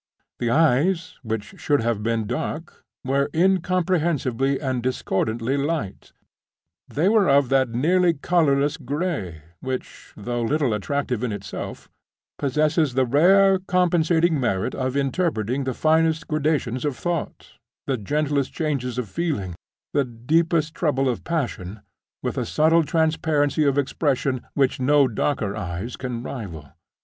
The 0.39 0.49
eyes, 0.49 1.19
which 1.21 1.53
should 1.59 1.81
have 1.81 2.01
been 2.01 2.25
dark, 2.25 2.83
were 3.05 3.29
incomprehensibly 3.35 4.59
and 4.59 4.81
discordantly 4.81 5.57
light; 5.57 6.11
they 6.87 7.07
were 7.07 7.29
of 7.29 7.49
that 7.49 7.69
nearly 7.69 8.15
colorless 8.15 8.77
gray 8.77 9.43
which, 9.59 10.11
though 10.17 10.41
little 10.41 10.73
attractive 10.73 11.23
in 11.23 11.31
itself, 11.31 11.87
possesses 12.39 12.95
the 12.95 13.05
rare 13.05 13.59
compensating 13.59 14.39
merit 14.39 14.73
of 14.73 14.97
interpreting 14.97 15.65
the 15.65 15.73
finest 15.77 16.27
gradations 16.27 16.83
of 16.83 16.97
thought, 16.97 17.51
the 17.85 17.95
gentlest 17.95 18.51
changes 18.51 18.97
of 18.97 19.07
feeling, 19.07 19.53
the 19.93 20.03
deepest 20.03 20.73
trouble 20.73 21.07
of 21.07 21.23
passion, 21.23 21.81
with 22.23 22.39
a 22.39 22.45
subtle 22.47 22.83
transparency 22.83 23.65
of 23.65 23.77
expression 23.77 24.41
which 24.55 24.79
no 24.79 25.07
darker 25.07 25.55
eyes 25.55 25.95
can 25.95 26.23
rival. 26.23 26.71